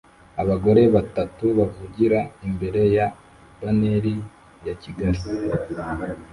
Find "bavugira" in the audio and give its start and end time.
1.57-2.19